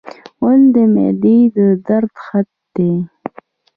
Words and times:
غول 0.39 0.61
د 0.75 0.77
معدې 0.93 1.37
د 1.55 1.57
درد 1.87 2.11
خط 2.23 2.49
دی. 2.75 2.93